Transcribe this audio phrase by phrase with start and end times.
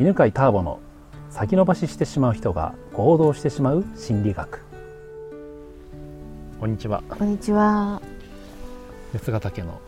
[0.00, 0.80] 犬飼ターボの
[1.30, 4.60] 先延ばししてしまう人が行動してしまう心理学
[6.58, 8.00] こんにちはこんにちは。
[9.12, 9.80] 八ヶ岳の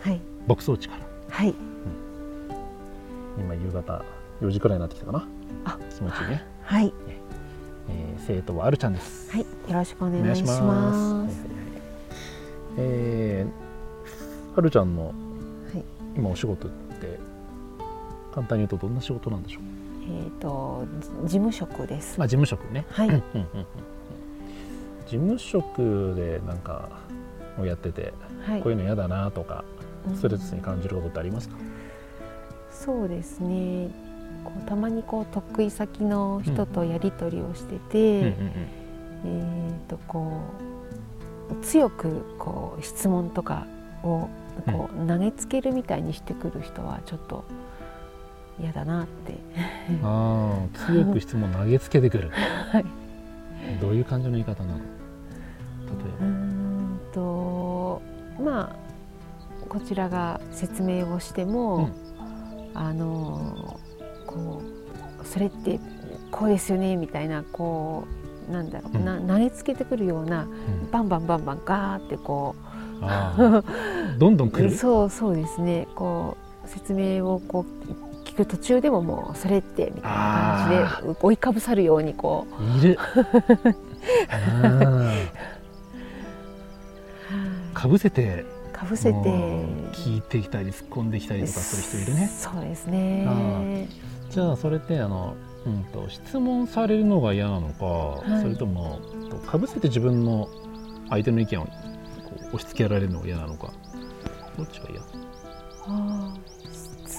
[0.00, 0.20] はい。
[0.46, 1.54] 牧草地からはい。
[3.38, 4.02] 今夕方
[4.40, 5.28] 4時くらいになってきたかな
[5.64, 6.92] あ気持ちいいね、はい。
[7.88, 9.40] えー、生徒はあるちゃんですはい。
[9.40, 10.60] よろしくおお願いします。
[10.62, 11.30] はいはいはい
[12.78, 15.14] えー、はるちゃんのはい。
[16.16, 16.89] 今お仕事って
[18.32, 19.62] 簡単に言うとどんな仕事なんでしょう？
[20.02, 22.18] えっ、とじ事務職です。
[22.18, 23.22] まあ事務職ねはい。
[25.06, 26.88] 事務職でなんか
[27.58, 28.12] をやってて、
[28.46, 28.62] はい。
[28.62, 29.64] こういうの嫌だなとか
[30.08, 31.56] うんストレスに感じることってありますか、
[32.70, 33.88] そうですね。
[34.44, 38.34] こうたまにこう得意先の人とやり取りをしてて、
[39.24, 40.40] えっ、とこ
[41.50, 43.66] う強くこう質問とか
[44.02, 44.28] を
[44.66, 47.44] こう投げつけるみたいにしてくる人はちょっと
[48.60, 49.34] 嫌だなって。
[49.90, 52.30] うん、ああ強く質問投げつけてくる。
[52.72, 52.84] はい。
[53.80, 54.78] どういう感じの言い方なの？
[54.78, 54.84] 例
[56.20, 58.00] うーんと
[58.42, 58.76] まあ
[59.68, 61.90] こちらが説明をしても、
[62.74, 63.78] あの
[64.26, 64.62] こ
[65.22, 65.78] うそれって
[66.30, 68.04] こうですよねみたいなこ
[68.48, 69.04] うなんだろう、うん。
[69.04, 71.08] な投げつけてくるようなえば、うん。
[71.08, 72.54] バンバンバンバンガーってこ
[73.02, 73.62] ああ
[74.18, 74.70] どんどん来うる？
[74.76, 75.86] そうそうですね。
[75.94, 82.78] こう説明をこう聞く途中でももうそれってみたいな感じで追いかぶさるようにこう。
[82.78, 82.98] いる。
[87.74, 88.44] かぶせて。
[88.72, 89.18] かぶせて。
[89.92, 92.28] 聞いてきたり突っ込んできたりとかする人いるね。
[92.28, 93.88] そうですね。
[94.30, 95.34] じゃあそれってあの、
[95.66, 98.40] うん、と質問されるのが嫌なのか、い。
[98.42, 100.48] それともとかぶせて自分の
[101.08, 101.66] 相手の意見を
[102.52, 103.72] 押し付けられるのが嫌なのか
[104.56, 105.00] どっちが嫌？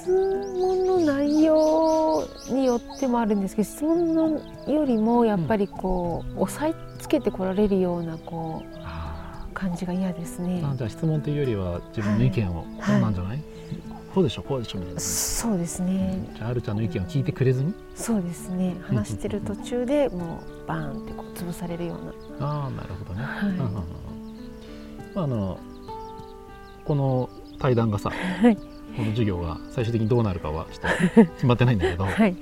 [0.01, 0.09] 質
[0.57, 10.61] 問の内容によってもあるんですけど質問のよりもやっぱりこう、押さえつけてこられるようなこうあ感じが嫌ですね。
[10.63, 12.65] あじゃあ質問というよりは自分の意見を、はい。
[12.65, 13.43] こうなんじゃない、
[14.13, 17.73] こうでしょこうでしょみたいな、そうですね、じゃああるちゃんの意見を聞いてくれずに。
[17.95, 18.75] そうですね。
[18.83, 23.53] 話してる途中でもうバーンってこう潰されるようああなるほどね、な、はい。
[25.15, 25.57] あの
[26.85, 27.29] この
[27.59, 28.57] 対談がさはい
[28.95, 32.31] この授業が最終的にどうなるかはちょっと 決まってないんだけど、はい。
[32.31, 32.37] うん。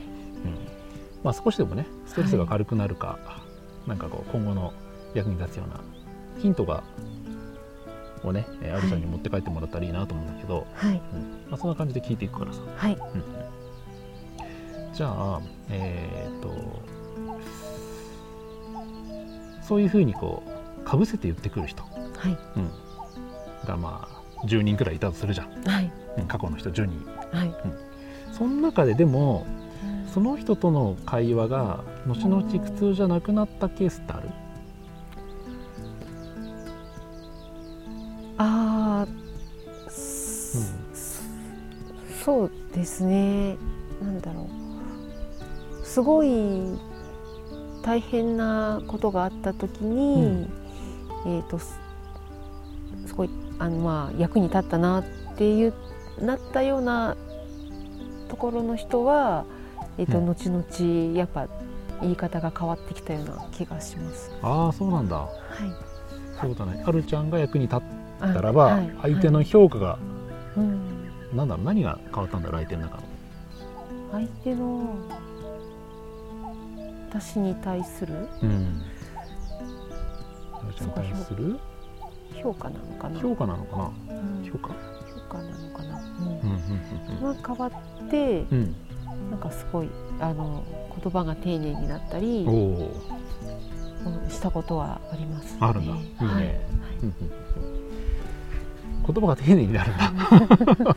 [1.24, 3.20] まあ、少しでもねストレスが軽くなるか、
[3.88, 4.74] なんかこう今後の
[5.14, 5.80] 役に立つような
[6.42, 6.84] ヒントが
[8.24, 10.92] をね、えーあるちゃんに持って帰ってもらったらいいなと思うんだけど、はい。
[10.92, 10.98] うん。
[11.50, 12.94] まあ、そんな感じで聞いていくからさ、はい。
[12.94, 13.24] うん
[14.94, 15.40] じゃあ
[15.70, 16.50] えーっと
[19.62, 20.44] そういうふうにこ
[20.82, 21.90] うかぶせて言ってくる人、は
[22.28, 22.38] い。
[22.58, 22.70] うん、
[23.66, 25.86] がまあ10人くらいいたとするじゃん、はい。
[25.86, 27.54] うん過去の人10人はい。
[28.32, 29.46] その中ででも
[30.14, 34.30] その人との会話が後々苦痛じゃなくなったケースってある？
[38.38, 40.60] あー、そ
[42.24, 43.58] そうですね。
[44.02, 44.48] なんだろ
[45.84, 45.86] う。
[45.86, 46.30] すごい
[47.82, 50.48] 大変なことがあった時に、
[51.26, 51.80] えっ、とす
[53.06, 55.04] すごいあのまあ役に立ったなっ
[55.36, 55.74] ていう
[56.22, 57.16] なったような
[58.28, 59.46] ところの人は、
[59.98, 60.26] えっとうん。
[60.26, 61.48] 後々やっぱ
[62.02, 64.32] 言い方が変わってきたような気がします。
[64.42, 65.18] ああそうなんだ。
[65.18, 65.30] はい。
[66.42, 66.84] そうだね。
[66.84, 67.80] はるちゃんが役に立っ
[68.22, 68.92] あたらば、はい。
[69.02, 69.98] 相手のはい評価が、
[70.56, 71.10] うん。
[71.36, 73.04] なんだろう何が変わったんだろう相手の中の。
[74.12, 74.96] 相手の
[77.10, 78.82] 私に対するうん。
[80.52, 81.60] はるちゃんに対する
[82.42, 83.20] 評価なのかな。
[83.20, 83.92] 評価なのかな。
[84.16, 84.50] うん。
[84.52, 84.74] 評価？
[85.30, 86.02] 評価なのかな、
[87.22, 87.36] うん。
[87.36, 88.58] が変わってうん。
[88.58, 89.32] うん。
[89.32, 90.64] なんかすごいあの
[91.02, 92.46] 言葉が丁寧になったり
[94.30, 96.16] したことはあります、ね、あるんだいいね。
[96.20, 96.56] はい。
[99.12, 100.14] 言葉が丁寧になるんだ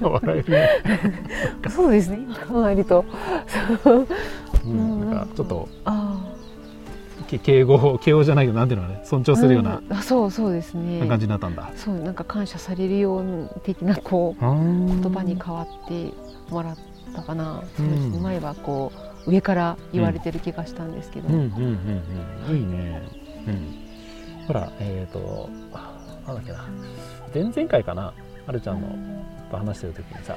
[0.08, 0.68] 笑えるね、
[1.70, 2.18] そうですね。
[2.18, 3.04] 今考えると。
[4.64, 6.31] うん、なんかちょっとあけ
[7.42, 11.06] 敬語敬語じゃないけどなんていうのかね尊重あするような、んあそうそうですね。
[11.06, 16.12] 感じになったんだ、そうなんか感謝されるよう的なこう言言葉に変わって
[16.50, 16.76] もらっ
[17.14, 18.92] たかな、そうですうんね前はこ
[19.26, 22.02] う上から言われてる気がしたんですけど、うんうんうん
[22.48, 22.56] うん。
[22.56, 23.02] いいね。
[23.46, 24.46] うん。
[24.46, 25.48] ほらえっ、ー、と
[26.26, 26.64] なんだっけな。
[27.34, 28.12] 前々回かな
[28.46, 28.88] はるちゃんの
[29.50, 30.36] と話してる時にさ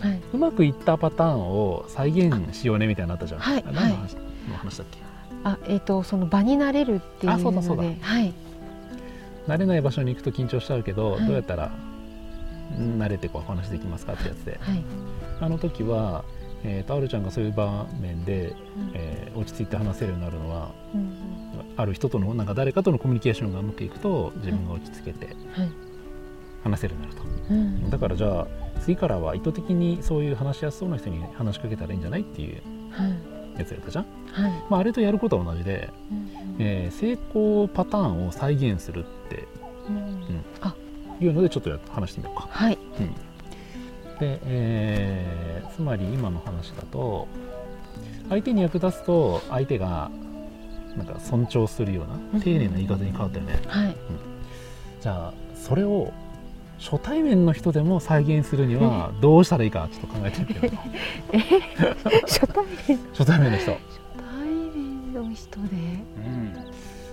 [0.00, 0.20] はい。
[0.32, 4.16] うまくいったパターンを再現しようねみたいになったじゃん、はい何の話,、
[4.50, 5.05] の話だっけ？
[5.48, 7.82] あえっ、とその場になれるっていうあそうだそうだ。
[7.84, 8.32] のではい。
[9.46, 11.26] 慣れない場所に行くと緊張しちゃうけど、はい。
[11.26, 11.70] どうやったら
[12.78, 14.58] うん慣れてこうお話できますかってやつで。
[14.60, 14.82] はい。
[15.40, 16.24] あの時は、
[16.64, 18.54] えー、とあるちゃんがそういう場面で、
[18.94, 21.12] えー落ち着いて話せるようになるのはうん。
[21.76, 25.70] ある人とのなんか誰かとのコミュニケーションがうまくいくと自分が落ち着けてはい。
[26.64, 27.54] 話せるようになると。
[27.54, 27.90] うん。
[27.90, 28.46] だからじゃあ
[28.80, 34.52] 次からは意図的にそういう話しやすそうな人に話しかけたらいいんじゃないっていうはいやつやったじゃん、はい。
[34.70, 39.46] まあ、あれとやることは同じで、うんえー成功パターンを再現するって
[39.88, 40.44] うん。
[40.60, 40.74] あ
[41.20, 42.48] いうのでちょっと話してみようか。
[42.50, 42.78] はい。
[44.20, 47.28] で、えーつまり今の話だと
[48.30, 50.10] 相手に役立つと相手が
[50.96, 53.96] なんか尊重するよううんな丁寧な言い方に変わったよね、はい。
[55.02, 56.12] じゃあそれを
[56.78, 60.72] 初対面の人でも再現するにはどうしたらいいかちょっと考えてみてよ
[62.26, 62.98] 初対面。
[63.12, 63.72] 初対面の人。
[63.72, 63.80] 初
[64.16, 65.68] 対面の人で。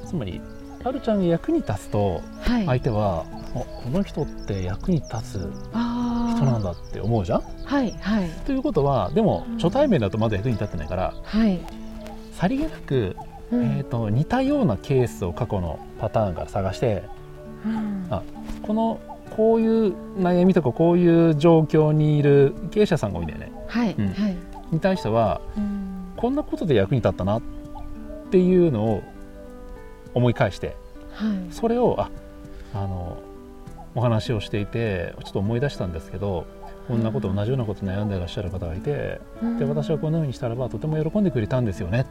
[0.06, 0.42] つまり
[0.84, 2.66] はるちゃんが役に立つとはい。
[2.66, 7.42] 相手は、あこの人って役に立つあ人なんだって思うじゃん？
[7.66, 8.30] はいはい。
[8.46, 9.58] ということはでもうん。
[9.58, 11.60] 初対面だとまだ役に立ってないからはい、
[12.34, 13.16] さりげなく、
[13.52, 13.78] うん。
[13.78, 17.04] えー、と似たようなケースを過去のパターンから探して
[17.66, 18.08] うん。
[18.10, 18.22] あ
[18.62, 19.00] この
[19.36, 23.52] こういう悩みとかこういう状況にいる経営者さんが多いんだよね。
[23.68, 24.08] はい、うん。
[24.14, 24.38] はい、
[24.72, 26.14] に対してはうん。
[26.16, 27.42] こんなことで役に立ったなっ
[28.32, 29.04] ていうのを
[30.14, 30.76] 思い返して
[31.12, 31.54] はい。
[31.54, 32.10] それをあ
[32.74, 33.18] あの
[33.96, 36.46] お話をしていてちょっと思い出したんですけど
[36.88, 39.20] こんなこと同じようなこと悩んでらっしゃる方がいて
[39.60, 42.06] で私はこのようにしたらばとても喜んでくれたんですよね。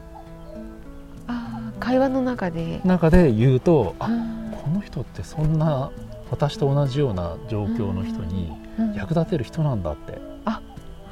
[1.27, 2.81] あー会話の中で。
[2.83, 4.51] 中で言うとあうん。
[4.63, 5.91] この人ってそんな
[6.33, 10.19] 私と同じような状況の人にうん役立てる人なんだって。
[10.45, 10.61] あ。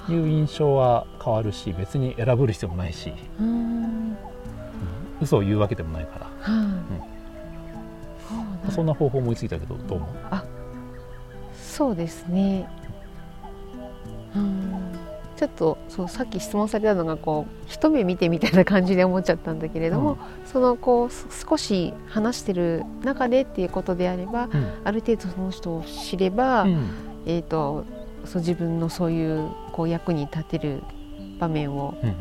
[0.09, 3.45] いう印象は変わるし別に選ぶ必要もないし、うん。
[3.45, 4.17] うん。
[5.21, 6.27] 嘘を言うわけでもないから。
[8.71, 10.09] そんな方法思いついたけどどう思う？
[11.55, 12.67] そうですね
[15.61, 20.17] とそうさっき質問されたのがこう一目見てみたいな感じで思っちゃったんだけれども、
[20.51, 24.71] そのこうす少し話してる中でっていうことであればうん。
[24.83, 26.89] ある程度その人を知れば、うん。
[27.27, 27.85] えー、と
[28.25, 30.81] そう自分のそういうこう役に立てる
[31.39, 32.15] 場面をうん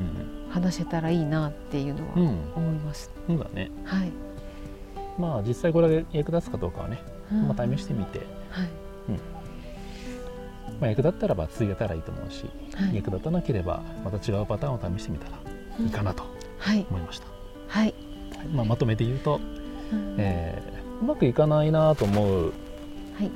[0.51, 2.23] 話せたらいいなっていうのはうん。
[2.23, 3.11] うん思います。
[3.27, 3.71] そうだね。
[3.85, 4.13] はい、
[5.19, 7.01] まあ実際これが役立つかどうかはね、
[7.31, 8.19] まあ、試してみて、
[8.51, 8.69] はい
[10.81, 12.45] まあ、役立ったらば続けたらいいと思うし、
[12.75, 12.97] はい。
[12.97, 15.39] 役立たなければまた違うパターンを試してみたら
[15.79, 16.25] いいかなと
[16.59, 16.87] はい。
[16.91, 17.27] 思いました、
[17.69, 17.95] はい。
[18.37, 18.47] はい。
[18.49, 19.41] まあ、まとめて言うと、
[19.93, 20.17] うん。
[20.19, 22.53] えーうまくいかないなと思う
[23.15, 23.31] はい。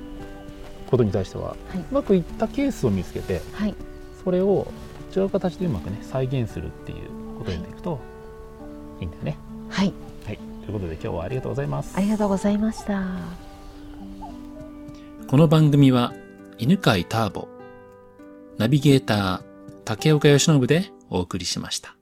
[0.90, 1.78] ことに対しては、はい。
[1.78, 3.74] うまくいったケースを見つけてはい。
[4.22, 4.66] それを
[5.16, 7.08] 違う形でうまくね再現するっていう
[7.38, 7.98] ことをやっていくと
[9.00, 9.38] いいんだよね。
[9.70, 9.92] はい。
[10.26, 11.94] はい、ということで今日はありがとうございます。
[11.96, 12.00] あ。
[12.00, 13.02] りがとうございました。
[15.26, 16.12] この番組は
[16.56, 17.48] 犬飼ターボ、
[18.58, 19.42] ナビゲーター
[19.84, 21.93] 竹岡由伸でお送りしました。